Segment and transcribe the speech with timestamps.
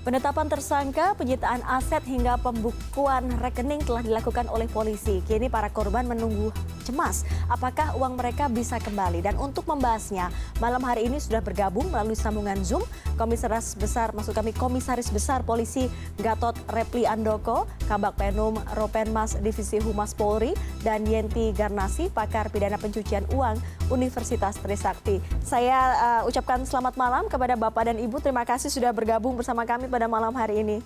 [0.00, 5.20] Penetapan tersangka, penyitaan aset hingga pembukuan rekening telah dilakukan oleh polisi.
[5.28, 6.56] Kini para korban menunggu
[6.88, 9.20] cemas apakah uang mereka bisa kembali.
[9.20, 12.80] Dan untuk membahasnya, malam hari ini sudah bergabung melalui sambungan Zoom
[13.20, 20.16] Komisaris Besar, maksud kami Komisaris Besar Polisi Gatot Repli Andoko, Kabak Penum Ropenmas Divisi Humas
[20.16, 23.60] Polri, dan Yenti Garnasi, pakar pidana pencucian uang
[23.92, 25.20] Universitas Trisakti.
[25.44, 28.24] Saya uh, ucapkan selamat malam kepada Bapak dan Ibu.
[28.24, 30.78] Terima kasih sudah bergabung bersama kami pada malam hari ini.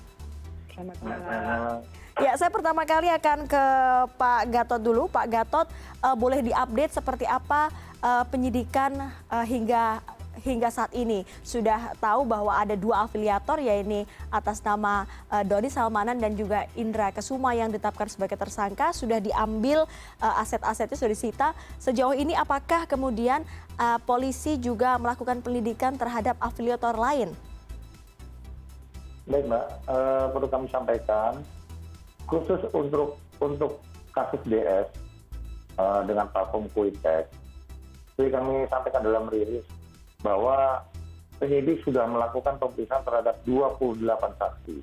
[0.72, 1.85] Selamat malam.
[2.14, 3.64] Ya, saya pertama kali akan ke
[4.14, 5.11] Pak Gatot dulu.
[5.11, 5.67] Pak Gatot,
[5.99, 7.68] uh, boleh diupdate seperti apa
[8.00, 8.94] uh, penyidikan
[9.29, 9.99] uh, hingga
[10.43, 14.03] hingga saat ini sudah tahu bahwa ada dua afiliator yaitu
[14.35, 19.86] atas nama uh, Doni Salmanan dan juga Indra Kesuma yang ditetapkan sebagai tersangka sudah diambil
[20.18, 21.49] uh, aset-asetnya sudah disita.
[21.79, 23.46] Sejauh ini apakah kemudian
[23.79, 27.30] uh, polisi juga melakukan pendidikan terhadap afiliator lain?
[29.25, 31.41] Baik Mbak, uh, perlu kami sampaikan
[32.28, 33.81] khusus untuk untuk
[34.12, 34.89] kasus DS
[35.81, 37.28] uh, dengan platform Kuitek,
[38.14, 39.66] jadi kami sampaikan dalam rilis
[40.22, 40.84] bahwa
[41.42, 44.06] penyidik sudah melakukan pemeriksaan terhadap 28
[44.39, 44.77] saksi,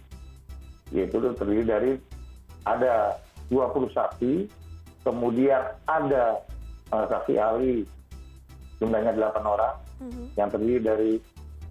[0.92, 1.92] yaitu terdiri dari
[2.68, 3.16] ada
[3.48, 4.52] 20 saksi,
[5.08, 6.44] kemudian ada
[6.92, 7.88] uh, saksi ahli
[8.84, 10.26] jumlahnya 8 orang, mm -hmm.
[10.36, 11.12] yang terdiri dari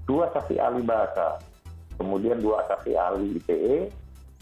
[0.09, 1.39] dua saksi ahli bahasa,
[2.01, 3.93] kemudian dua saksi ahli ite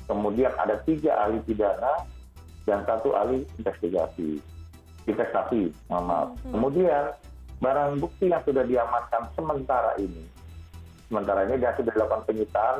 [0.07, 2.07] kemudian ada tiga ahli pidana
[2.63, 4.39] dan satu ahli investigasi
[5.11, 6.55] investasi maaf hmm.
[6.55, 7.11] kemudian
[7.59, 10.23] barang bukti yang sudah diamankan sementara ini
[11.11, 12.79] sementara ini dan sudah dilakukan penyitaan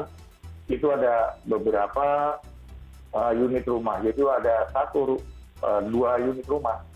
[0.71, 2.39] itu ada beberapa
[3.11, 5.19] uh, unit rumah jadi ada satu
[5.67, 6.87] uh, dua unit rumah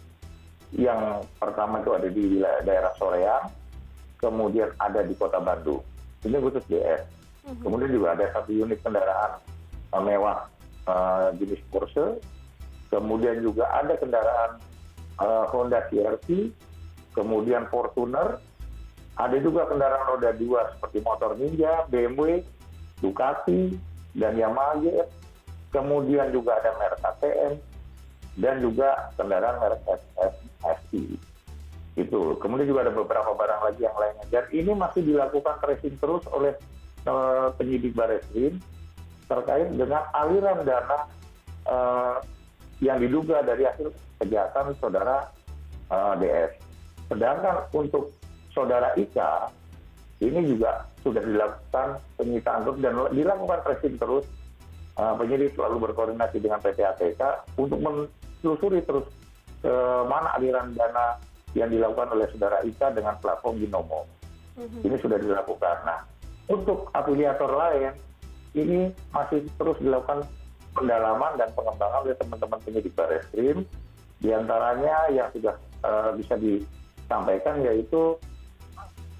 [0.70, 2.24] yang pertama itu ada di
[2.62, 3.50] daerah Soreang
[4.22, 5.82] kemudian ada di kota Bandung
[6.22, 7.21] ini khusus DS Mhm.
[7.42, 9.42] Kemudian juga ada satu unit kendaraan
[9.98, 10.46] mewah
[10.86, 12.22] uh, jenis Porsche
[12.88, 14.62] kemudian juga ada kendaraan
[15.18, 16.54] uh, Honda CR-V
[17.12, 18.38] kemudian Fortuner
[19.20, 22.40] ada juga kendaraan roda dua seperti motor Ninja, BMW,
[23.04, 23.76] Ducati,
[24.16, 25.08] dan Yamaha GF.
[25.68, 27.52] Kemudian juga ada merek ATM
[28.40, 29.84] dan juga kendaraan merek
[30.64, 31.20] SI.
[31.92, 32.40] Itu.
[32.40, 34.24] Kemudian juga ada beberapa barang lagi yang lainnya.
[34.32, 36.81] Dan ini masih dilakukan tracing terus oleh Eh,
[37.58, 38.62] penyidik barreskrim
[39.26, 40.98] terkait dengan aliran dana
[41.66, 42.16] uh,
[42.82, 45.30] yang diduga dari hasil kejahatan saudara
[45.88, 46.52] uh, DS.
[47.08, 48.12] Sedangkan untuk
[48.52, 49.48] saudara Ika
[50.22, 54.26] ini juga sudah dilakukan penyitaan terus dan dilakukan tracing terus.
[54.92, 59.08] Uh, penyidik selalu berkoordinasi dengan PPATK untuk menelusuri terus
[59.64, 61.16] uh, mana aliran dana
[61.56, 64.04] yang dilakukan oleh saudara Ika dengan platform Binomo.
[64.52, 64.80] Mm -hmm.
[64.84, 65.76] Ini sudah dilakukan.
[65.88, 66.11] Nah,
[66.52, 67.96] untuk afiliator lain
[68.52, 70.28] ini masih terus dilakukan
[70.76, 73.64] pendalaman dan pengembangan oleh teman-teman penyidik barreskrim
[74.20, 78.16] di antaranya yang sudah uh, bisa disampaikan yaitu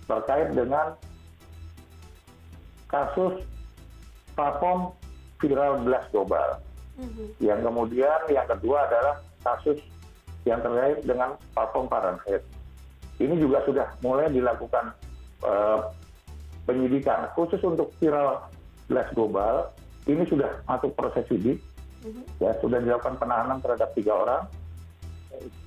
[0.04, 0.92] terkait dengan
[2.92, 3.40] kasus
[4.36, 4.92] platform
[5.40, 6.60] viral blast global.
[7.00, 7.26] Mm-hmm.
[7.40, 9.80] Yang kemudian yang kedua adalah kasus
[10.44, 12.44] yang terkait dengan platform Fahrenheit.
[13.16, 14.92] Ini juga sudah mulai dilakukan
[15.46, 15.88] uh,
[16.68, 18.46] penyidikan khusus untuk viral
[18.86, 19.70] blast global
[20.06, 21.58] ini sudah masuk proses sidik.
[22.02, 22.22] Mhm.
[22.42, 24.42] ya sudah dilakukan penahanan terhadap tiga orang.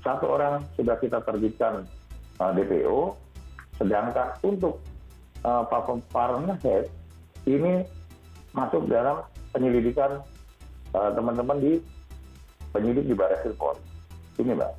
[0.03, 1.88] Satu orang sudah kita terbitkan
[2.44, 3.16] uh, DPO
[3.79, 4.83] sedangkan untuk
[5.47, 6.91] uh, platform Fahrenheit
[7.47, 7.88] ini
[8.51, 9.23] masuk dalam
[9.56, 10.19] penyelidikan
[10.95, 11.73] uh, teman-teman di
[12.75, 13.83] penyidik di Baris Krimpolri
[14.39, 14.72] ini mbak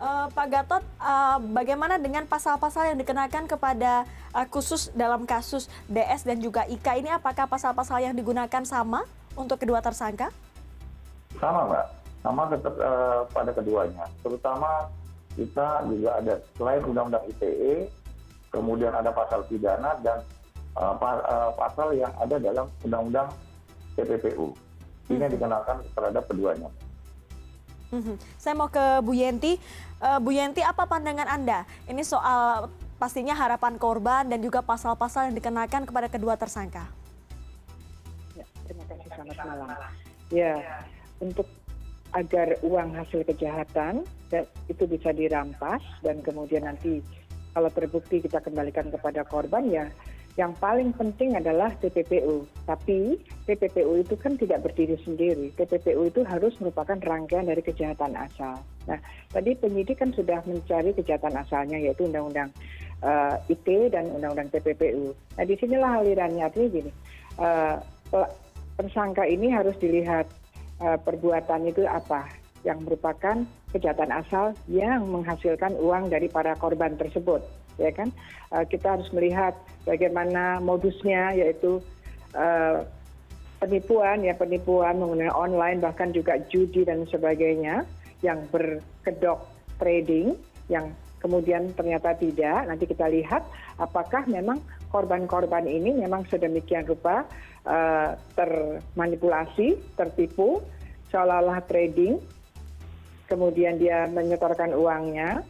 [0.00, 6.24] uh, Pak Gatot, uh, bagaimana dengan pasal-pasal yang dikenakan kepada uh, khusus dalam kasus DS
[6.24, 7.10] dan juga IKA ini?
[7.12, 9.04] Apakah pasal-pasal yang digunakan sama
[9.36, 10.32] untuk kedua tersangka?
[11.38, 11.86] Sama, Mbak.
[12.20, 14.04] Sama tetap uh, pada keduanya.
[14.24, 14.88] Terutama
[15.38, 17.88] kita juga ada selain Undang-Undang ITE,
[18.50, 20.20] kemudian ada pasal pidana dan
[20.76, 20.96] uh,
[21.54, 23.28] pasal yang ada dalam Undang-Undang
[23.94, 24.52] TPPU.
[25.08, 26.68] Ini yang dikenakan terhadap keduanya.
[27.90, 28.14] Mhm.
[28.38, 29.58] Saya mau ke Bu Yenti.
[30.00, 31.68] Uh, Bu Yenti, apa pandangan Anda?
[31.84, 36.88] Ini soal pastinya harapan korban dan juga pasal-pasal yang dikenakan kepada kedua tersangka.
[38.32, 39.68] Ya, terima kasih selamat malam.
[40.32, 40.56] Ya,
[41.20, 41.44] untuk
[42.16, 44.08] agar uang hasil kejahatan
[44.72, 47.04] itu bisa dirampas dan kemudian nanti
[47.52, 49.84] kalau terbukti kita kembalikan kepada korban ya
[50.40, 55.52] yang paling penting adalah tppu tapi tppu itu kan tidak berdiri sendiri.
[55.52, 58.56] Tppu itu harus merupakan rangkaian dari kejahatan asal.
[58.88, 58.96] Nah
[59.28, 62.48] tadi penyidik kan sudah mencari kejahatan asalnya yaitu undang undang
[63.04, 65.12] uh, IT dan undang-undang TPPU.
[65.36, 66.48] Nah di sinilah alirannya.
[66.48, 66.90] Artinya gini,
[67.36, 67.76] uh,
[68.80, 70.24] tersangka ini harus dilihat
[70.80, 72.32] uh, perbuatan itu apa
[72.64, 73.44] yang merupakan
[73.76, 77.44] kejahatan asal yang menghasilkan uang dari para korban tersebut
[77.80, 78.12] ya kan?
[78.52, 79.56] Uh, kita harus melihat
[79.88, 81.80] bagaimana modusnya yaitu
[82.36, 82.84] uh,
[83.60, 87.84] penipuan ya penipuan menggunakan online bahkan juga judi dan sebagainya
[88.20, 89.48] yang berkedok
[89.80, 90.36] trading
[90.68, 92.64] yang kemudian ternyata tidak.
[92.68, 93.44] Nanti kita lihat
[93.76, 97.28] apakah memang korban korban ini memang sedemikian rupa
[97.68, 100.64] uh, termanipulasi tertipu
[101.12, 102.20] seolah-olah trading.
[103.28, 105.46] Kemudian dia menyetorkan uangnya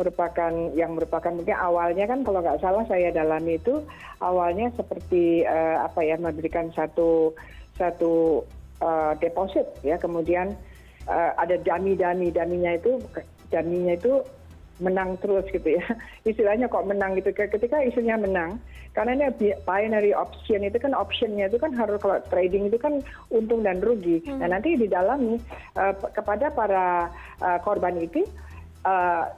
[0.00, 3.84] merupakan yang merupakan mungkin awalnya kan kalau nggak salah saya dalami itu
[4.24, 7.36] awalnya seperti uh, apa ya memberikan satu
[7.76, 8.40] satu
[8.80, 10.00] uh, deposit ya.
[10.00, 10.56] Kemudian
[11.04, 12.96] uh, ada dami dami daminya itu
[13.52, 14.24] daminya itu
[14.80, 15.84] menang terus gitu ya.
[16.30, 17.30] Istilahnya kok menang gitu.
[17.36, 18.56] Ketika isunya menang
[18.90, 22.98] karena ini binary option itu kan optionnya itu kan harus kalau trading itu kan
[23.30, 24.18] untung dan rugi.
[24.26, 24.50] Nah hmm.
[24.50, 25.38] nanti didalami
[25.78, 27.06] uh, kepada para
[27.38, 28.26] uh, korban itu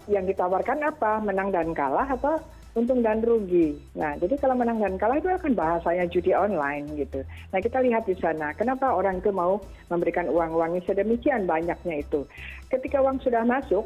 [0.06, 2.38] yang ditawarkan apa menang dan kalah atau
[2.72, 3.76] untung dan rugi.
[3.92, 7.20] Nah, jadi kalau menang dan kalah itu akan bahasanya judi online gitu.
[7.52, 9.60] Nah, kita lihat di sana, kenapa orang itu mau
[9.92, 12.24] memberikan uang-uangnya sedemikian banyaknya itu.
[12.72, 13.84] Ketika uang sudah masuk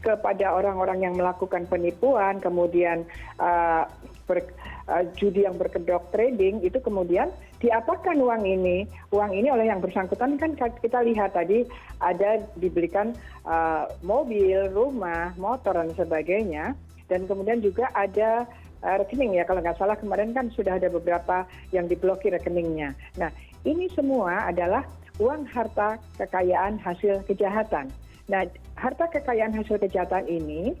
[0.00, 3.04] kepada orang-orang yang melakukan penipuan, kemudian
[3.40, 3.84] uh,
[5.16, 8.84] judi yang berkedok trading, itu kemudian diapakan uang ini.
[9.08, 10.36] Uang ini oleh yang bersangkutan.
[10.36, 11.64] Kan kita lihat tadi
[12.04, 13.16] ada dibelikan
[13.48, 16.76] uh, mobil rumah motor dan sebagainya.
[17.08, 18.44] Dan kemudian juga ada
[18.84, 22.92] uh, rekening ya kalau nggak salah kemarin kan sudah ada beberapa yang diblokir rekeningnya.
[23.16, 23.32] Nah
[23.64, 24.84] ini semua adalah
[25.16, 27.88] uang harta kekayaan hasil kejahatan.
[28.28, 28.44] Nah
[28.76, 30.76] harta kekayaan hasil kejahatan ini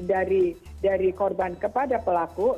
[0.00, 2.56] dari dari korban kepada pelaku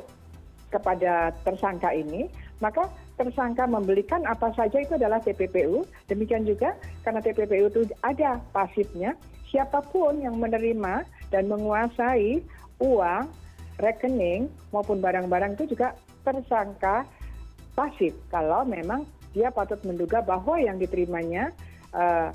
[0.73, 2.25] kepada tersangka ini
[2.57, 2.89] maka
[3.21, 6.73] tersangka membelikan apa saja itu adalah tppu demikian juga
[7.05, 9.13] karena tppu itu ada pasifnya
[9.53, 12.41] siapa pun yang menerima dan menguasai
[12.81, 13.29] uang
[13.77, 15.93] rekening maupun barang barang itu juga
[16.25, 17.05] tersangka
[17.77, 18.13] pasif.
[18.33, 21.53] Kalau memang dia patut menduga bahwa yang diterimanya
[21.93, 22.29] uh,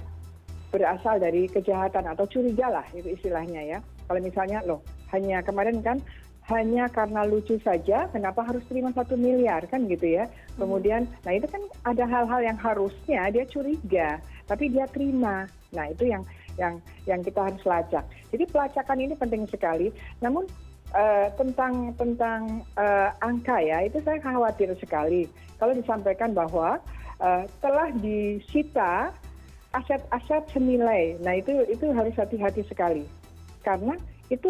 [0.71, 3.79] berasal dari kejahatan atau curiga lah itu istilahnya ya.
[4.07, 5.99] Kalau misalnya loh hanya kemarin kan
[6.49, 10.25] hanya karena lucu saja kenapa harus terima satu miliar kan gitu ya.
[10.25, 10.65] Hmm.
[10.65, 14.19] kemudian nah itu kan ada hal hal yang harusnya dia curiga
[14.49, 15.45] tapi dia terima.
[15.77, 16.25] Nah itu yang
[16.57, 18.05] yang yang kita harus lacak.
[18.33, 19.93] Jadi pelacakan ini penting sekali.
[20.25, 20.49] Namun
[20.97, 25.29] uh, tentang tentang uh, angka ya itu saya khawatir sekali.
[25.61, 26.81] Kalau disampaikan bahwa
[27.21, 29.13] uh, telah disita
[29.77, 31.21] aset-aset senilai.
[31.21, 33.05] Nah itu itu harus hati-hati sekali.
[33.61, 33.95] Karena
[34.33, 34.49] itu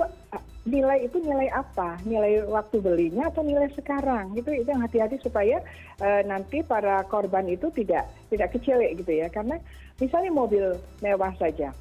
[0.68, 1.96] nilai itu nilai apa?
[2.04, 4.36] Nilai waktu belinya atau nilai sekarang?
[4.36, 5.64] Itu itu yang hati-hati supaya
[6.04, 9.32] uh, nanti para korban itu tidak tidak kecil gitu ya.
[9.32, 9.56] Karena
[9.96, 11.72] misalnya mobil mewah saja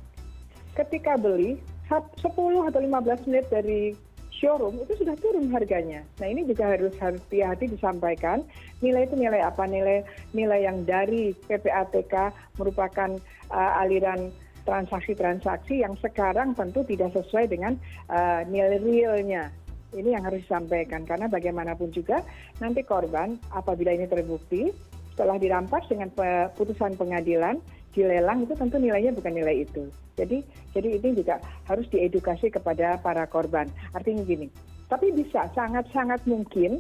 [0.78, 1.58] ketika beli
[1.90, 3.98] 10 atau 15 menit dari
[4.38, 6.06] showroom itu sudah turun harganya.
[6.22, 8.46] Nah ini juga harus hati-hati disampaikan
[8.86, 9.66] nilai itu nilai apa?
[9.66, 10.06] Nilai
[10.38, 12.32] nilai yang dari PPATK
[12.62, 13.18] merupakan
[13.50, 14.30] uh, aliran
[14.68, 17.80] transaksi transaksi yang sekarang tentu tidak sesuai dengan
[18.12, 19.48] uh, nilai realnya.
[19.96, 22.20] Ini yang harus disampaikan karena bagaimanapun juga
[22.60, 24.68] nanti korban apabila ini terbukti
[25.16, 26.12] setelah dirampas dengan
[26.60, 27.56] putusan pengadilan
[27.96, 29.88] dilelang itu tentu nilainya bukan nilai itu.
[30.20, 30.44] Jadi
[30.76, 31.40] jadi ini juga
[31.72, 33.72] harus diedukasi kepada para korban.
[33.96, 34.52] Artinya gini
[34.88, 36.80] tapi bisa sangat sangat mungkin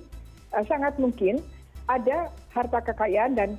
[0.56, 1.39] uh, sangat mungkin
[1.88, 3.50] ada harta kekayaan dan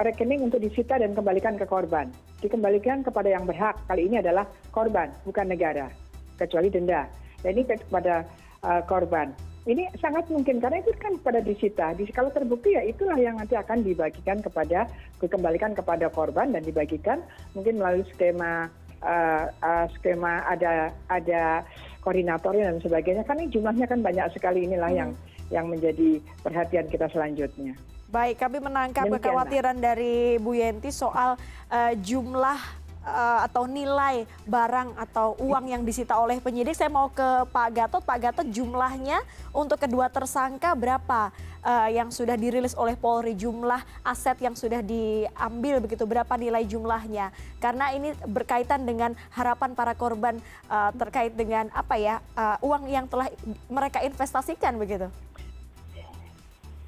[0.00, 2.08] rekening untuk disita dan kembalikan ke korban
[2.42, 3.74] dikembalikan kepada yang berhak.
[3.86, 5.90] Kali ini adalah korban bukan negara
[6.38, 7.06] kecuali denda.
[7.42, 8.26] Dan ini kepada
[8.66, 9.30] uh, korban.
[9.68, 11.92] Ini sangat mungkin karena itu kan pada disita.
[12.16, 14.88] Kalau terbukti ya itulah yang nanti akan dibagikan kepada
[15.20, 17.20] dikembalikan kepada korban dan dibagikan
[17.52, 18.72] mungkin melalui skema
[19.04, 21.62] uh, uh, skema ada ada
[22.00, 23.28] koordinatornya dan sebagainya.
[23.28, 25.00] Ini jumlahnya kan banyak sekali inilah hmm.
[25.04, 25.10] yang
[25.52, 27.76] yang menjadi perhatian kita selanjutnya
[28.08, 31.36] baik kami menangkap kekhawatiran dari bu yenti soal
[31.68, 32.56] uh, jumlah
[33.04, 36.72] uh, atau nilai barang atau uang yang disita oleh penyidik.
[36.72, 38.02] Saya mau ke pak gatot.
[38.04, 39.20] Pak gatot jumlahnya
[39.52, 41.32] untuk kedua tersangka berapa?
[41.58, 43.34] Uh, yang sudah dirilis oleh polri?
[43.36, 46.08] Jumlah aset yang sudah diambil begitu.
[46.08, 47.28] Berapa nilai jumlahnya?
[47.60, 50.40] Karena ini berkaitan dengan harapan para korban
[50.72, 53.28] uh, terkait dengan apa ya uh, uang yang telah
[53.68, 55.12] mereka investasikan begitu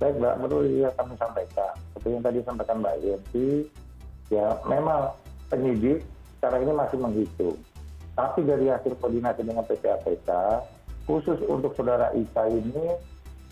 [0.01, 0.61] baik mbak perlu
[0.97, 3.49] kami sampaikan seperti yang tadi sampaikan mbak Yenti
[4.33, 5.13] ya memang
[5.53, 6.01] penyidik
[6.41, 7.57] sekarang ini masih menghitung
[8.17, 10.31] tapi dari hasil koordinasi dengan ppatk
[11.05, 12.97] khusus untuk saudara Ika ini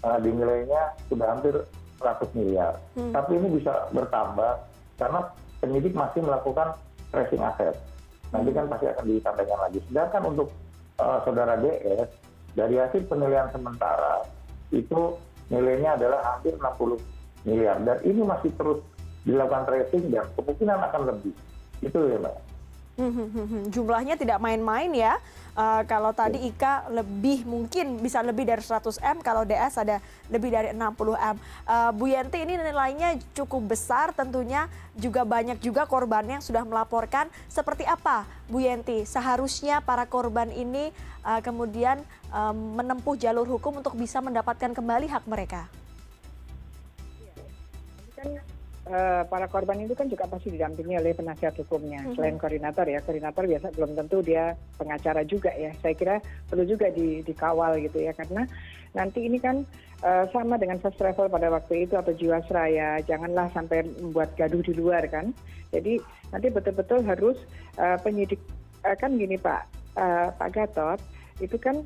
[0.07, 1.55] uh, dinilainya sudah hampir
[1.99, 2.79] 100 miliar.
[2.95, 3.11] Hmm.
[3.11, 4.53] Tapi ini bisa bertambah
[4.99, 5.21] karena
[5.59, 6.75] penyidik masih melakukan
[7.11, 7.75] tracing aset.
[8.31, 9.79] Nanti kan pasti akan disampaikan lagi.
[9.91, 10.49] Sedangkan untuk
[11.03, 12.09] uh, saudara DS,
[12.55, 14.23] dari hasil penilaian sementara
[14.71, 15.17] itu
[15.49, 16.97] nilainya adalah hampir 60
[17.49, 17.77] miliar.
[17.85, 18.81] Dan ini masih terus
[19.25, 21.33] dilakukan tracing dan kemungkinan akan lebih.
[21.85, 22.37] Itu ya Mbak.
[22.99, 25.23] Hmm, hmm, hmm, Jumlahnya tidak main-main ya.
[25.55, 26.51] Uh, kalau tadi iya.
[26.51, 31.37] IKA lebih mungkin bisa lebih dari 100 M, kalau DS ada lebih dari 60 M.
[31.63, 34.67] Uh, Bu Yenti ini nilainya cukup besar tentunya
[34.99, 37.31] juga banyak juga korban yang sudah melaporkan.
[37.47, 40.91] Seperti apa Bu Yenti seharusnya para korban ini
[41.23, 42.03] uh, kemudian
[42.35, 45.71] uh, menempuh jalur hukum untuk bisa mendapatkan kembali hak mereka?
[48.27, 48.43] Iya.
[48.43, 48.58] Eh,
[49.29, 52.01] para korban itu kan juga pasti didampingi oleh penasihat hukumnya.
[52.03, 52.15] Mm-hmm.
[52.17, 55.73] selain koordinator ya koordinator biasa belum tentu dia pengacara juga ya.
[55.81, 56.17] Saya kira
[56.49, 58.49] perlu juga di, dikawal gitu ya karena
[58.97, 59.63] nanti ini kan
[60.01, 64.73] uh, sama dengan first travel pada waktu itu atau jiwasraya janganlah sampai membuat gaduh di
[64.73, 65.31] luar kan.
[65.69, 66.01] Jadi
[66.33, 67.37] nanti betul-betul harus
[67.77, 68.41] uh, penyidik
[68.85, 71.01] uh, kan gini pak uh, pak Gatot
[71.39, 71.85] itu kan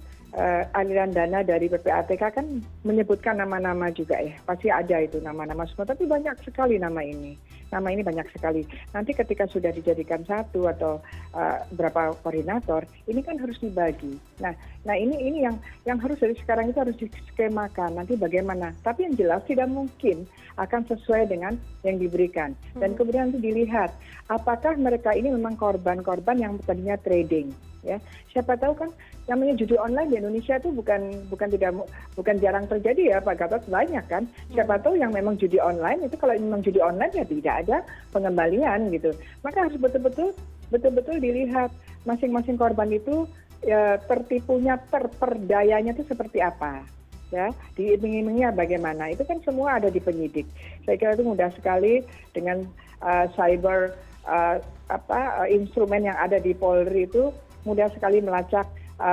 [0.73, 2.47] aliran dana dari ppatk kan
[2.89, 4.33] menyebutkan nama nama juga ya.
[4.49, 7.37] Pasti ada itu nama nama semua tapi banyak sekali nama ini.
[7.73, 8.65] Nama ini banyak sekali.
[8.93, 11.01] Nanti ketika sudah dijadikan satu atau
[11.37, 14.17] uh, berapa koordinator ini kan harus dibagi.
[14.41, 14.57] Nah
[14.89, 17.97] nah ini ini yang yang harus dari sekarang itu harus diskemakan.
[17.97, 18.73] Nanti bagaimana?
[18.81, 20.25] Tapi yang jelas tidak mungkin
[20.57, 22.57] akan sesuai dengan yang diberikan.
[22.77, 22.99] Dan hmm.
[23.01, 23.93] kemudian nanti dilihat
[24.33, 27.53] apakah mereka ini memang korban-korban yang tadinya trading
[27.85, 27.99] ya?
[28.33, 28.91] Siapa tahu kan
[29.29, 31.75] namanya judi online di Indonesia itu bukan bukan tidak
[32.15, 33.67] bukan jarang terjadi ya Pak Gatot.
[33.67, 34.31] Banyak kan.
[34.55, 37.79] Siapa tahu yang memang judi online itu kalau memang judi online ya tidak ada
[38.15, 39.11] pengembalian gitu.
[39.43, 40.31] Maka harus betul-betul
[40.71, 41.75] betul-betul dilihat
[42.07, 43.27] masing-masing korban itu
[43.67, 46.87] ya, tertipunya terperdayanya itu seperti apa
[47.35, 47.51] ya.
[47.75, 49.11] Diiming-imingnya bagaimana.
[49.11, 50.47] Itu kan semua ada di penyidik.
[50.87, 52.63] Saya kira itu mudah sekali dengan
[53.03, 53.99] uh, cyber
[54.31, 57.35] uh, apa uh, instrumen yang ada di Polri itu
[57.67, 58.67] mudah sekali melacak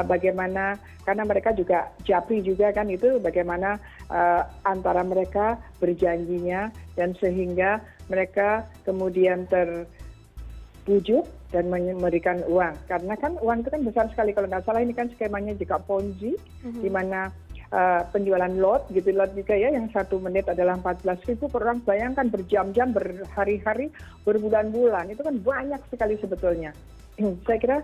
[0.06, 0.78] bagaimana
[1.10, 3.82] karena mereka juga japri juga kan itu bagaimana
[4.14, 7.82] uh, antara mereka berjanjinya dan sehingga
[8.14, 12.78] mereka kemudian terbujuk dan memberikan uang.
[12.86, 16.38] Karena kan uang itu kan besar sekali kalau nggak salah ini kan skemanya juga ponzi
[16.38, 16.82] mm-hmm.
[16.86, 17.34] di mana
[17.74, 21.82] uh, penjualan lot gitu lot juga ya yang satu menit adalah 14 ribu per orang.
[21.82, 23.90] Bayangkan berjam-jam berhari-hari
[24.30, 26.70] berbulan-bulan itu kan banyak sekali sebetulnya.
[27.50, 27.78] Saya kira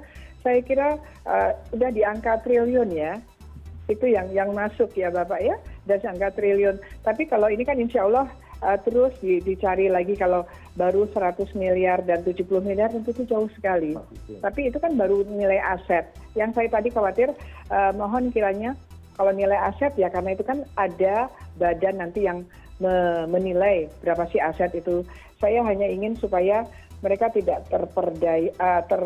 [0.45, 3.17] saya kira uh, sudah di angka triliun ya.
[3.89, 5.57] Itu yang yang masuk ya bapak ya.
[5.89, 6.77] Dan angka triliun.
[7.01, 8.29] Tapi kalau ini kan insya Allah
[8.61, 10.13] uh, terus di, dicari lagi.
[10.13, 10.45] Kalau
[10.77, 13.97] baru 100 miliar dan 70 miliar tentu itu jauh sekali.
[14.37, 16.13] Tapi itu kan baru nilai aset.
[16.37, 17.33] Yang saya tadi khawatir
[17.73, 18.77] uh, mohon kiranya
[19.17, 21.25] kalau nilai aset ya karena itu kan ada
[21.57, 22.45] badan nanti yang
[22.77, 25.01] me menilai berapa sih aset itu.
[25.41, 26.67] Saya hanya ingin supaya
[27.03, 28.51] mereka tidak terperdaya
[28.89, 29.03] ter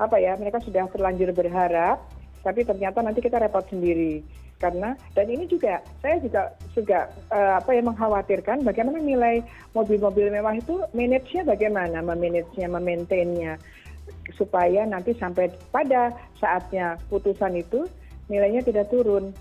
[0.00, 2.00] apa ya mereka sudah terlanjur berharap
[2.40, 4.24] tapi ternyata nanti kita repot sendiri.
[4.60, 9.40] Karena dan ini juga saya juga juga uh, apa ya mengkhawatirkan bagaimana nilai
[9.72, 13.56] mobil-mobil mewah itu manage-nya bagaimana memanage-nya memaintain-nya.
[14.36, 17.88] Supaya nanti sampai pada saatnya putusan itu
[18.28, 19.32] nilainya tidak turun.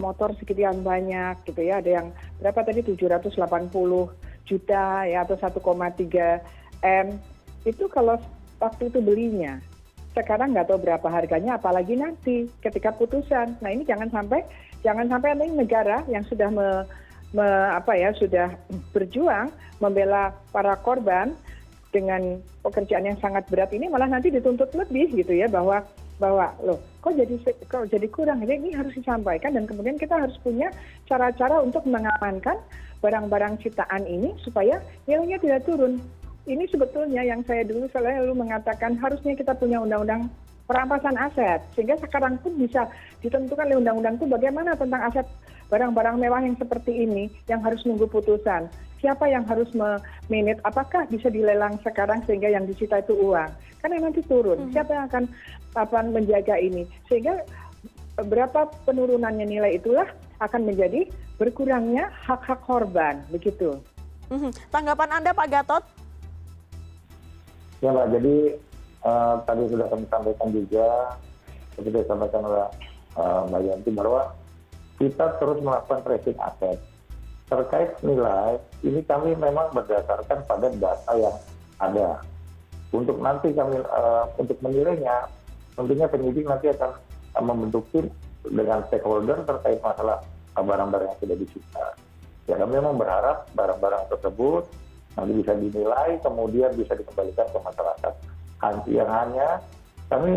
[0.00, 1.84] Motor sekian banyak gitu ya.
[1.84, 2.08] Ada yang
[2.40, 3.28] berapa tadi 780
[4.48, 6.40] juta ya atau 1,3
[6.80, 7.06] m.
[7.68, 8.16] Itu kalau
[8.56, 9.60] waktu itu belinya
[10.12, 13.56] sekarang nggak tahu berapa harganya apalagi nanti ketika putusan.
[13.64, 14.44] Nah ini jangan sampai
[14.84, 16.84] jangan sampai ada negara yang sudah me,
[17.32, 18.52] me, apa ya sudah
[18.92, 19.48] berjuang
[19.80, 21.32] membela para korban
[21.92, 25.84] dengan pekerjaan yang sangat berat ini malah nanti dituntut lebih gitu ya bahwa
[26.16, 27.34] bahwa loh kok jadi
[27.66, 28.44] kok jadi kurang?
[28.44, 30.70] Jadi ini harus disampaikan dan kemudian kita harus punya
[31.08, 32.60] cara-cara untuk mengamankan
[33.02, 34.78] barang-barang ciptaan ini supaya
[35.10, 35.98] nilainya tidak turun
[36.46, 40.26] ini sebetulnya yang saya dulu selalu mengatakan harusnya kita punya undang-undang
[40.66, 42.86] perampasan aset sehingga sekarang pun bisa
[43.22, 45.26] ditentukan oleh undang-undang itu bagaimana tentang aset
[45.70, 48.70] barang-barang mewah yang seperti ini yang harus nunggu putusan
[49.02, 53.50] siapa yang harus meminit apakah bisa dilelang sekarang sehingga yang disita itu uang
[53.82, 54.70] kan yang nanti turun hmm.
[54.70, 55.24] siapa yang akan
[55.74, 57.42] apa menjaga ini sehingga
[58.20, 60.06] berapa penurunannya nilai itulah
[60.42, 61.08] akan menjadi
[61.40, 63.80] berkurangnya hak-hak korban begitu.
[64.28, 64.52] Hmm.
[64.68, 65.84] Tanggapan Anda Pak Gatot?
[67.82, 68.36] Ya mbak jadi
[69.02, 71.18] uh, tadi sudah kami sampaikan juga
[71.74, 72.66] seperti disampaikan oleh
[73.18, 74.30] uh, mbak yanti bahwa
[75.02, 76.78] kita terus melakukan tracing aset.
[77.50, 81.36] Terkait nilai ini kami memang berdasarkan pada data yang
[81.82, 82.22] ada.
[82.94, 85.26] Untuk nanti kami uh, untuk menilainya
[85.74, 86.92] tentunya penyidik nanti akan
[87.42, 88.06] membentuk tim
[88.46, 90.22] dengan stakeholder terkait masalah
[90.54, 91.86] barang-barang yang sudah disita.
[92.46, 94.70] Ya kami memang berharap barang-barang tersebut
[95.18, 98.14] nanti bisa dinilai kemudian bisa dikembalikan ke masyarakat.
[98.86, 99.48] Yang hanya
[100.06, 100.32] kami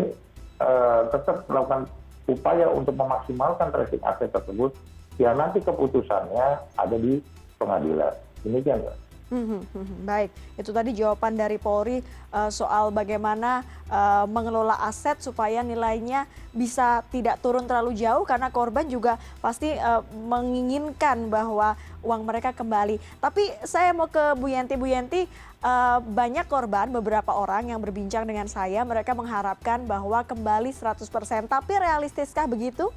[0.58, 1.86] uh, tetap melakukan
[2.26, 4.74] upaya untuk memaksimalkan tracing aset tersebut
[5.16, 7.22] ya nanti keputusannya ada di
[7.56, 8.12] pengadilan.
[8.42, 9.05] Demikian, Mbak.
[9.26, 11.98] Hmm, hmm, hmm, baik, itu tadi jawaban dari Polri
[12.30, 18.86] uh, soal bagaimana uh, mengelola aset supaya nilainya bisa tidak turun terlalu jauh karena korban
[18.86, 21.74] juga pasti uh, menginginkan bahwa
[22.06, 23.02] uang mereka kembali.
[23.18, 25.26] Tapi saya mau ke Bu Yanti, Bu Yanti
[25.58, 31.02] uh, banyak korban, beberapa orang yang berbincang dengan saya, mereka mengharapkan bahwa kembali 100%.
[31.50, 32.94] Tapi realistiskah begitu?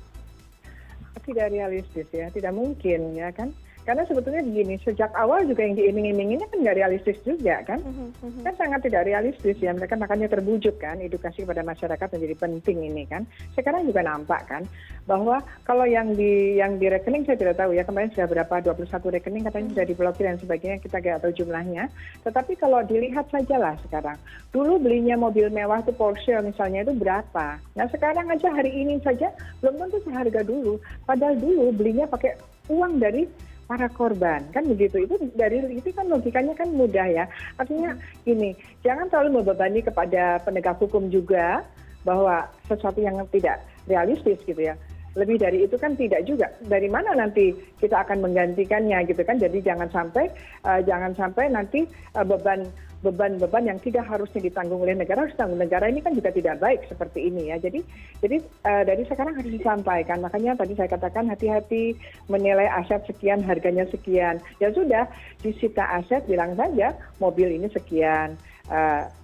[1.25, 3.49] Tidak realistis ya, tidak mungkin ya kan
[3.89, 7.81] karena sebetulnya begini sejak awal juga yang diiming iminginnya kan nggak realistis juga kan?
[7.81, 8.45] Mm-hmm.
[8.45, 13.09] kan sangat tidak realistis ya mereka makanya terbujuk kan edukasi kepada masyarakat menjadi penting ini
[13.09, 13.25] kan?
[13.57, 14.61] Sekarang juga nampak kan
[15.09, 19.15] bahwa kalau yang di yang di rekening saya tidak tahu ya kemarin sudah berapa 21
[19.17, 21.83] rekening katanya sudah diblokir dan sebagainya kita nggak tahu jumlahnya.
[22.21, 24.21] Tetapi kalau dilihat saja lah sekarang
[24.53, 27.57] dulu belinya mobil mewah itu Porsche misalnya itu berapa?
[27.57, 29.33] Nah sekarang aja hari ini saja
[29.65, 30.77] belum tentu seharga dulu.
[31.09, 32.37] Padahal dulu belinya pakai
[32.69, 34.41] uang dari para korban.
[34.49, 35.05] Kan begitu.
[35.05, 37.29] Itu dari itu kan logikanya kan mudah ya.
[37.61, 37.93] Artinya
[38.25, 41.61] ini jangan terlalu membebani kepada penegak hukum juga
[42.01, 44.73] bahwa sesuatu yang tidak realistis gitu ya
[45.17, 46.51] lebih dari itu kan tidak juga.
[46.65, 49.41] Dari mana nanti kita akan menggantikannya gitu kan?
[49.41, 50.29] Jadi jangan sampai
[50.65, 52.67] uh, jangan sampai nanti uh, beban
[52.99, 56.83] beban-beban yang tidak harusnya ditanggung oleh negara harus tanggung negara ini kan juga tidak baik
[56.91, 57.57] seperti ini ya.
[57.57, 57.79] Jadi
[58.19, 58.37] jadi
[58.67, 60.19] uh, dari sekarang harus disampaikan.
[60.19, 61.95] Makanya tadi saya katakan hati-hati
[62.27, 64.43] menilai aset sekian harganya sekian.
[64.59, 65.07] Ya sudah
[65.39, 66.91] disita aset bilang saja
[67.23, 68.35] mobil ini sekian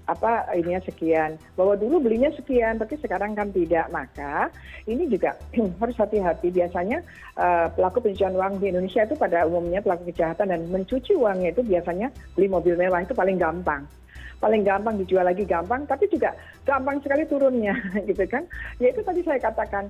[0.06, 1.38] apa ininya sekian.
[1.58, 3.90] Bahwa dulu belinya sekian tapi sekarang kan tidak.
[3.90, 4.50] Maka
[4.86, 5.38] ini juga
[5.82, 6.54] harus hati-hati.
[6.54, 7.02] Biasanya
[7.38, 11.62] uh, pelaku pencucian uang di Indonesia itu pada umumnya pelaku kejahatan dan mencuci uangnya itu
[11.66, 12.08] biasanya
[12.38, 13.84] beli mobil mewah itu paling gampang.
[14.40, 16.36] Paling gampang dijual lagi gampang tapi juga
[16.68, 17.74] gampang sekali turunnya
[18.10, 18.46] gitu kan.
[18.78, 19.90] Ya itu tadi saya katakan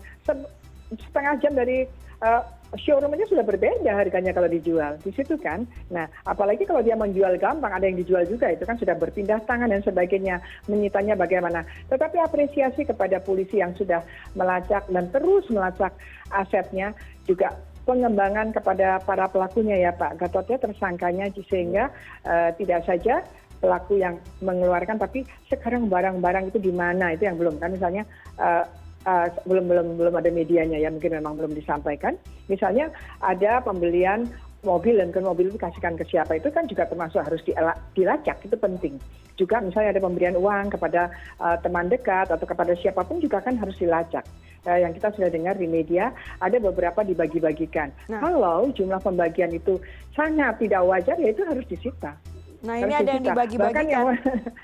[0.85, 1.89] setengah jam dari
[2.21, 2.41] uh,
[2.73, 4.97] showroom aja sudah berbeda harganya kalau dijual.
[4.99, 5.69] Di situ kan.
[5.93, 9.69] Nah apalagi kalau dia menjual gampang ada yang dijual juga itu kan sudah berpindah tangan
[9.69, 11.61] dan sebagainya menyitanya bagaimana.
[11.87, 14.01] Tetapi apresiasi kepada polisi yang sudah
[14.33, 15.93] melacak dan terus melacak
[16.33, 16.91] asetnya
[17.29, 17.53] juga
[17.85, 20.17] pengembangan kepada para pelakunya ya Pak.
[20.17, 21.93] Gatot ya tersangkanya sehingga
[22.25, 23.21] uh, tidak saja
[23.61, 27.61] pelaku yang mengeluarkan tapi sekarang barang-barang itu di mana itu yang belum.
[27.61, 28.03] Kan misalnya
[28.41, 28.65] uh,
[29.45, 32.17] belum belum belum ada medianya ya mungkin memang belum disampaikan.
[32.49, 32.89] Misalnya
[33.21, 34.25] ada pembelian
[34.65, 37.45] mobil dan mobil itu kasihkan ke siapa itu kan juga termasuk harus
[37.93, 38.97] dilacak itu penting.
[39.37, 43.53] Juga misalnya ada pemberian uang kepada uh, teman dekat atau kepada siapa pun juga kan
[43.55, 44.25] harus dilacak.
[44.65, 46.09] Uh, yang kita sudah dengar di media
[46.41, 47.93] ada beberapa dibagi-bagikan.
[48.09, 48.19] Nah.
[48.25, 49.77] kalau jumlah pembagian itu
[50.17, 52.17] sangat tidak wajar ya itu harus disita.
[52.65, 54.17] Nah ini ada yang dibagi-bagikan.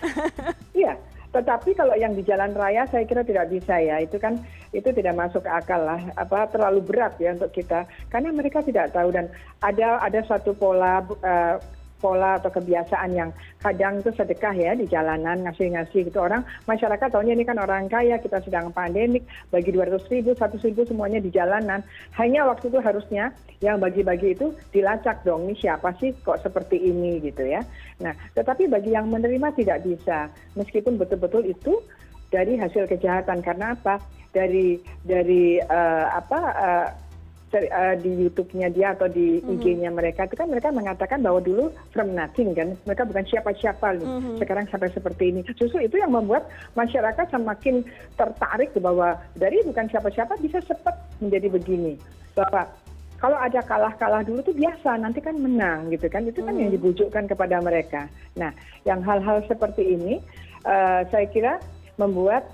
[0.82, 0.97] iya
[1.31, 4.03] tetapi kalau yang di jalan raya saya kira tidak bisa ya.
[4.03, 4.35] Itu kan
[4.75, 6.01] itu tidak masuk akal lah.
[6.19, 7.87] Apa terlalu berat ya untuk kita.
[8.11, 9.31] Karena mereka tidak tahu dan
[9.63, 11.55] ada ada suatu pola uh,
[12.01, 13.29] pola atau kebiasaan yang
[13.61, 16.17] kadang itu sedekah ya di jalanan ngasih-ngasih gitu.
[16.17, 20.57] Orang masyarakat tahunya ini kan orang kaya kita sedang pandemik bagi dua ratus ribu satu
[20.59, 21.85] ribu semuanya di jalanan.
[22.17, 23.29] Hanya waktu itu harusnya
[23.61, 27.21] yang bagi-bagi itu dilacak dong ini siapa sih kok seperti ini?
[27.21, 27.61] gitu ya.
[28.01, 30.27] Nah tetapi bagi yang menerima tidak bisa.
[30.57, 31.77] Meskipun betul-betul itu
[32.31, 33.43] dari hasil kejahatan.
[33.45, 34.01] Karena apa?
[34.31, 36.87] Dari dari uh, apa uh,
[37.99, 39.53] di YouTube-nya dia atau di mm-hmm.
[39.59, 44.07] IG-nya mereka itu kan mereka mengatakan bahwa dulu from nothing kan mereka bukan siapa-siapa nih
[44.07, 44.35] mm-hmm.
[44.39, 46.47] sekarang sampai seperti ini justru itu yang membuat
[46.79, 47.83] masyarakat semakin
[48.15, 51.93] tertarik bahwa dari bukan siapa-siapa bisa cepat menjadi begini
[52.31, 52.71] bahwa
[53.19, 56.61] kalau ada kalah-kalah dulu tuh biasa nanti kan menang gitu kan itu kan mm.
[56.63, 58.07] yang dibujukkan kepada mereka
[58.39, 58.55] nah
[58.87, 60.23] yang hal-hal seperti ini
[60.63, 61.59] uh, saya kira
[61.99, 62.47] membuat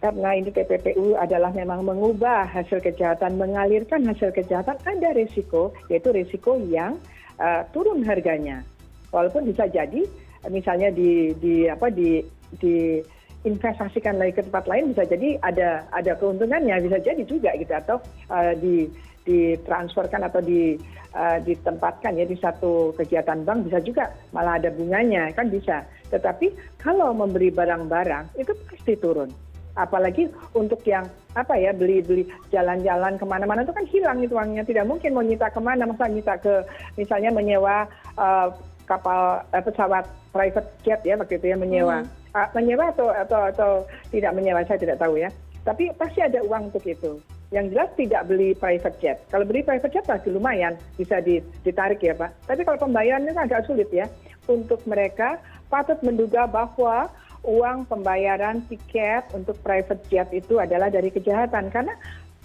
[0.00, 6.56] karena ini tppu adalah memang mengubah hasil kejahatan mengalirkan hasil kejahatan ada risiko yaitu risiko
[6.56, 6.96] yang
[7.40, 8.64] uh, turun harganya.
[9.12, 10.04] Walaupun bisa jadi
[10.48, 12.20] misalnya di di apa di
[12.58, 13.00] di
[13.44, 17.72] investasikan lagi ke tempat lain bisa jadi ada ada keuntungannya bisa jadi juga gitu.
[17.72, 17.96] Atau
[18.32, 18.88] uh, di
[19.24, 20.76] ditransferkan atau di
[21.16, 25.84] uh, ditempatkan ya di satu kegiatan bank bisa juga malah ada bunganya kan bisa.
[26.08, 29.32] Tetapi kalau memberi barang-barang itu pasti turun
[29.74, 34.62] apalagi untuk yang apa ya beli beli jalan-jalan ke mana-mana itu kan hilang itu uangnya
[34.62, 36.62] tidak mungkin mau nyita ke mana masa nyita ke
[36.94, 38.54] misalnya menyewa uh,
[38.86, 42.38] kapal uh, pesawat private jet ya begitu ya menyewa hmm.
[42.38, 43.70] uh, menyewa atau, atau atau
[44.14, 45.30] tidak menyewa saya tidak tahu ya
[45.66, 47.18] tapi pasti ada uang untuk itu
[47.54, 49.22] yang jelas tidak beli private jet.
[49.30, 51.22] Kalau beli private jet pasti lumayan bisa
[51.62, 52.50] ditarik ya Pak.
[52.50, 54.10] Tapi kalau pembayarannya kan agak sulit ya.
[54.50, 55.38] Untuk mereka
[55.70, 57.06] patut menduga bahwa
[57.44, 61.92] uang pembayaran tiket untuk private jet itu adalah dari kejahatan karena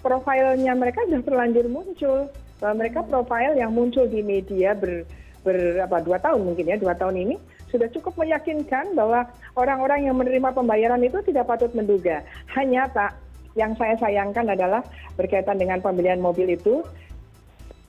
[0.04, 2.28] profilnya mereka sudah terlanjur muncul.
[2.60, 5.08] Mereka profil yang muncul di media ber,
[5.48, 7.36] ber apa, dua tahun mungkin ya dua tahun ini
[7.72, 12.20] sudah cukup meyakinkan bahwa orang-orang yang menerima pembayaran itu tidak patut menduga.
[12.52, 13.16] Hanya Pak
[13.56, 14.84] yang saya sayangkan adalah
[15.16, 16.84] berkaitan dengan pembelian mobil itu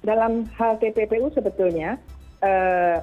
[0.00, 2.00] dalam hal tppu sebetulnya
[2.40, 2.96] eh,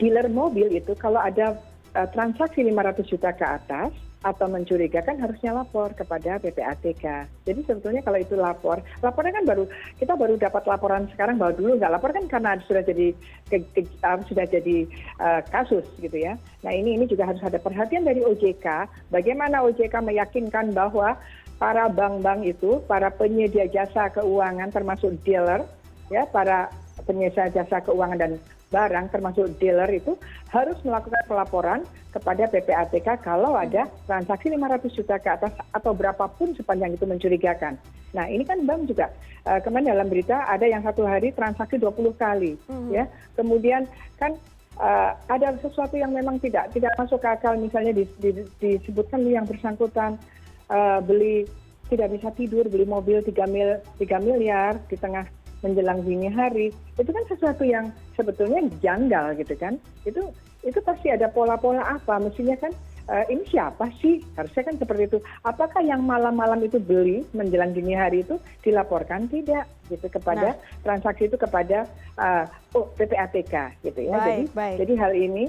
[0.00, 1.56] dealer mobil itu kalau ada
[1.96, 3.92] eh, transaksi 500 juta ke atas
[4.24, 9.64] atau mencurigakan harusnya lapor kepada ppatk jadi sebetulnya kalau itu lapor lapornya kan baru
[10.02, 13.14] kita baru dapat laporan sekarang bahwa dulu nggak lapor kan karena sudah jadi
[13.54, 14.76] uh, sudah jadi
[15.22, 16.34] uh, kasus gitu ya.
[16.66, 18.66] Nah ini ini juga harus ada perhatian dari ojk
[19.14, 21.14] bagaimana ojk meyakinkan bahwa
[21.56, 25.64] para bank-bank itu para penyedia jasa keuangan termasuk dealer
[26.12, 26.68] ya para
[27.08, 28.32] penyedia jasa keuangan dan
[28.76, 30.12] barang termasuk dealer itu
[30.52, 31.80] harus melakukan pelaporan
[32.12, 37.80] kepada ppatk kalau ada transaksi 500 juta ke atas atau berapapun sepanjang itu mencurigakan.
[38.12, 39.08] Nah ini kan bank juga
[39.48, 42.92] uh, kemarin dalam berita ada yang satu hari transaksi 20 kali hmm.
[42.92, 43.08] ya.
[43.32, 43.88] Kemudian
[44.20, 44.36] kan
[44.76, 50.20] uh, ada sesuatu yang memang tidak tidak masuk akal misalnya di, di, disebutkan yang bersangkutan
[50.68, 51.48] uh, beli
[51.86, 55.24] tidak bisa tidur beli mobil 3 mil 3 miliar di tengah
[55.66, 59.74] menjelang dini hari itu kan sesuatu yang sebetulnya janggal gitu kan.
[60.06, 60.30] Itu
[60.62, 62.22] itu pasti ada pola-pola apa?
[62.22, 62.70] Mestinya kan
[63.10, 64.22] uh, ini siapa sih?
[64.38, 65.18] Harusnya kan seperti itu.
[65.42, 69.26] Apakah yang malam-malam itu beli menjelang dini hari itu dilaporkan?
[69.26, 70.82] Tidak gitu kepada nah.
[70.86, 71.86] transaksi itu kepada
[72.18, 72.46] uh,
[72.78, 74.14] oh, PPATK gitu ya.
[74.14, 74.76] Baik, jadi baik.
[74.82, 75.44] jadi hal ini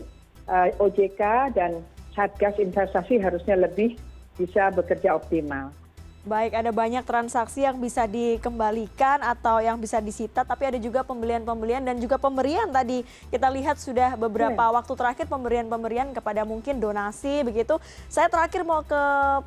[0.50, 1.22] uh, eh, OJK
[1.54, 1.72] dan
[2.18, 3.94] Satgas Investasi harusnya lebih
[4.38, 5.74] bisa bekerja optimal
[6.28, 11.88] baik ada banyak transaksi yang bisa dikembalikan atau yang bisa disita tapi ada juga pembelian-pembelian
[11.88, 13.08] dan juga pemberian tadi.
[13.32, 14.76] Kita lihat sudah beberapa yeah.
[14.76, 17.80] waktu terakhir pemberian-pemberian kepada mungkin donasi begitu.
[18.12, 19.02] Saya terakhir mau ke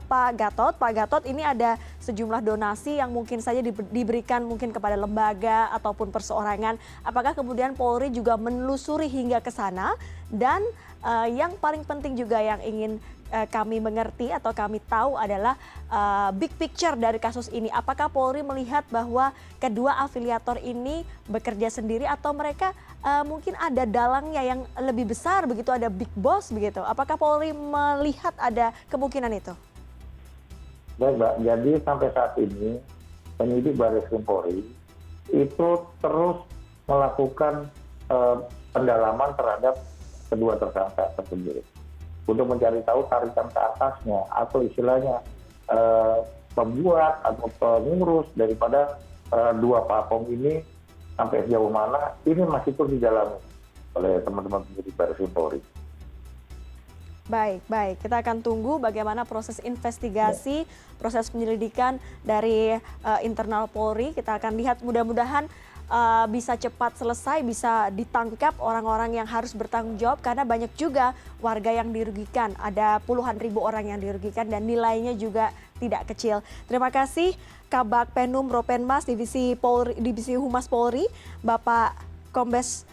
[0.09, 0.75] Pak Gatot.
[0.81, 3.61] Pak Gatot ini ada sejumlah donasi yang mungkin saja
[3.93, 6.81] diberikan mungkin kepada lembaga ataupun perseorangan.
[7.05, 9.93] Apakah kemudian Polri juga menelusuri hingga ke sana?
[10.33, 10.65] Dan
[11.05, 12.97] uh, yang paling penting juga yang ingin
[13.31, 15.55] uh, kami mengerti atau kami tahu adalah
[15.89, 17.71] uh, big picture dari kasus ini.
[17.71, 24.43] Apakah Polri melihat bahwa kedua afiliator ini bekerja sendiri atau mereka uh, mungkin ada dalangnya
[24.43, 26.83] yang lebih besar begitu, ada big boss begitu.
[26.83, 29.55] Apakah Polri melihat ada kemungkinan itu?
[31.01, 31.35] Baik, Mbak.
[31.41, 32.77] Jadi sampai saat ini
[33.41, 34.61] penyidik Baris Krim Polri
[35.33, 35.69] itu
[36.03, 36.39] terus
[36.85, 37.71] melakukan
[38.13, 39.79] uh, pendalaman terhadap
[40.29, 41.65] kedua tersangka tersebut
[42.31, 45.17] untuk mencari tahu tarikan ke atasnya atau istilahnya
[45.69, 46.19] eh,
[46.55, 48.99] pembuat atau pengurus daripada
[49.35, 50.63] eh, dua platform ini
[51.19, 53.39] sampai sejauh mana ini masih terus didalami
[53.99, 55.61] oleh teman-teman penyidik Baris Polri.
[57.31, 58.03] Baik, baik.
[58.03, 60.69] Kita akan tunggu bagaimana proses investigasi, ya.
[60.99, 62.75] proses penyelidikan dari
[63.07, 64.11] uh, internal Polri.
[64.11, 65.47] Kita akan lihat mudah-mudahan
[65.91, 71.75] uh, bisa cepat selesai, bisa ditangkap orang-orang yang harus bertanggung jawab karena banyak juga warga
[71.75, 72.55] yang dirugikan.
[72.57, 75.51] Ada puluhan ribu orang yang dirugikan dan nilainya juga
[75.83, 76.41] tidak kecil.
[76.71, 77.35] Terima kasih
[77.69, 81.05] Kabak Penum Ropenmas Divisi Polri, Divisi Humas Polri,
[81.43, 81.99] Bapak
[82.31, 82.87] Kombes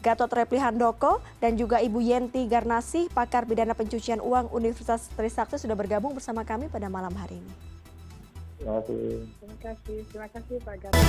[0.00, 5.76] Gatot Repli Handoko dan juga Ibu Yenti Garnasi, pakar pidana pencucian uang Universitas Trisakti sudah
[5.76, 7.52] bergabung bersama kami pada malam hari ini.
[8.56, 9.28] Terima kasih.
[9.40, 11.04] Terima kasih, terima kasih Pak Gatot.